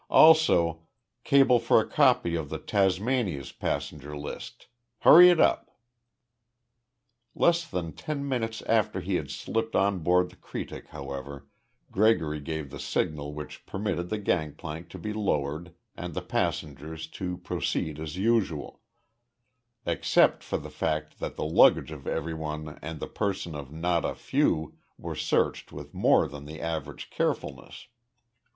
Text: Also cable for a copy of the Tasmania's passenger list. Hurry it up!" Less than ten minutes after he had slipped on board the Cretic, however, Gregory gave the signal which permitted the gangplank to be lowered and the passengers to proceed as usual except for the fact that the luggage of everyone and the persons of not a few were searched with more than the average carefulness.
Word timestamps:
Also 0.09 0.87
cable 1.23 1.59
for 1.59 1.79
a 1.79 1.87
copy 1.87 2.33
of 2.33 2.49
the 2.49 2.57
Tasmania's 2.57 3.51
passenger 3.51 4.17
list. 4.17 4.65
Hurry 5.01 5.29
it 5.29 5.39
up!" 5.39 5.77
Less 7.35 7.69
than 7.69 7.93
ten 7.93 8.27
minutes 8.27 8.63
after 8.63 8.99
he 8.99 9.13
had 9.17 9.29
slipped 9.29 9.75
on 9.75 9.99
board 9.99 10.31
the 10.31 10.37
Cretic, 10.37 10.87
however, 10.87 11.45
Gregory 11.91 12.39
gave 12.39 12.71
the 12.71 12.79
signal 12.79 13.31
which 13.35 13.63
permitted 13.67 14.09
the 14.09 14.17
gangplank 14.17 14.89
to 14.89 14.97
be 14.97 15.13
lowered 15.13 15.71
and 15.95 16.15
the 16.15 16.23
passengers 16.23 17.05
to 17.09 17.37
proceed 17.37 17.99
as 17.99 18.17
usual 18.17 18.81
except 19.85 20.41
for 20.41 20.57
the 20.57 20.71
fact 20.71 21.19
that 21.19 21.35
the 21.35 21.45
luggage 21.45 21.91
of 21.91 22.07
everyone 22.07 22.79
and 22.81 22.99
the 22.99 23.05
persons 23.07 23.53
of 23.53 23.71
not 23.71 24.03
a 24.03 24.15
few 24.15 24.79
were 24.97 25.13
searched 25.13 25.71
with 25.71 25.93
more 25.93 26.27
than 26.27 26.45
the 26.45 26.59
average 26.59 27.11
carefulness. 27.11 27.87